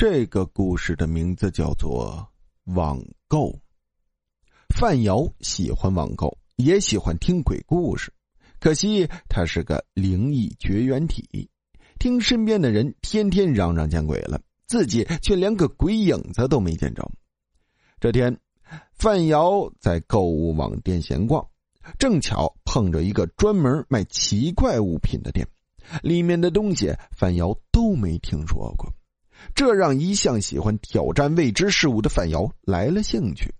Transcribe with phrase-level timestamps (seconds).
[0.00, 2.26] 这个故事的名字叫做
[2.74, 3.50] 《网购》。
[4.74, 8.10] 范瑶喜欢网购，也喜欢听鬼故事。
[8.60, 11.50] 可惜他是个灵异绝缘体，
[11.98, 17.06] 听身边的人天天嚷嚷见鬼了，自己却连个鬼影子都没见着。
[18.00, 18.34] 这天，
[18.94, 21.46] 范瑶在购物网店闲逛，
[21.98, 25.46] 正巧碰着一个专门卖奇怪物品的店，
[26.02, 28.90] 里面的东西范瑶都没听说过。
[29.54, 33.54] 这让一向喜欢挑战未知事物的范瑶来了兴趣。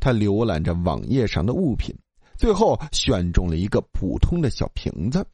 [0.00, 1.96] 他浏览着网页上的物品，
[2.36, 5.26] 最后选中了一个普通的小瓶子。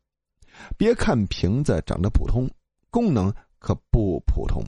[0.76, 2.48] 别看瓶子长得普通，
[2.90, 4.64] 功能可不普通。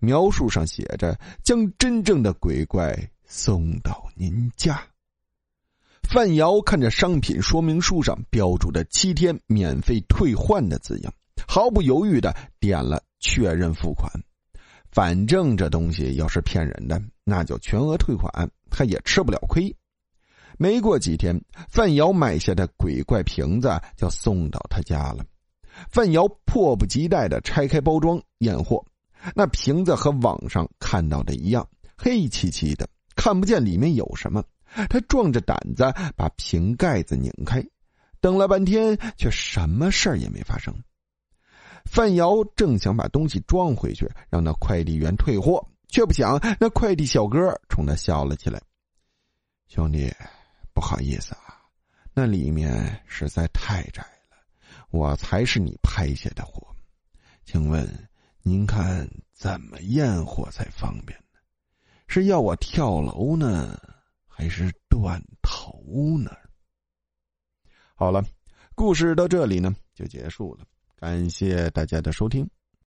[0.00, 4.82] 描述上写着：“将真正的鬼怪送到您家。”
[6.02, 11.14] 范瑶看着商品说明书上标注的七天免费退换的字样，
[11.46, 14.10] 毫不犹豫的点了确认付款。
[14.92, 18.30] 反正这东西要是骗人的，那就全额退款，
[18.70, 19.74] 他也吃不了亏。
[20.58, 25.24] 没过几天，范瑶买下的鬼怪瓶子就送到他家了。
[25.88, 28.84] 范瑶迫不及待的拆开包装验货，
[29.34, 34.44] 那瓶子和网上看到的一样，黑漆漆的，看不见里面有什么。
[34.90, 35.84] 他壮着胆子
[36.16, 37.64] 把瓶盖子拧开，
[38.20, 40.74] 等了半天，却什么事儿也没发生。
[41.84, 48.60] 范瑶正想把东西装回去，让那快递员退货，却不想那快递小哥冲他笑了起来
[49.68, 50.10] ：“兄弟，
[50.72, 51.60] 不好意思啊，
[52.14, 54.36] 那里面实在太窄了，
[54.90, 56.66] 我才是你拍下的货，
[57.44, 57.86] 请问
[58.42, 61.40] 您看怎么验货才方便呢？
[62.06, 63.78] 是要我跳楼呢，
[64.26, 66.30] 还是断头呢？”
[67.94, 68.24] 好了，
[68.74, 70.64] 故事到这里呢就结束了。
[71.02, 72.48] 感谢大家的收听。